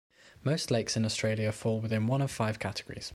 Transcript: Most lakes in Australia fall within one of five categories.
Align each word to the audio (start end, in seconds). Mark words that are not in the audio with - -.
Most 0.43 0.71
lakes 0.71 0.97
in 0.97 1.05
Australia 1.05 1.51
fall 1.51 1.79
within 1.79 2.07
one 2.07 2.23
of 2.23 2.31
five 2.31 2.57
categories. 2.57 3.09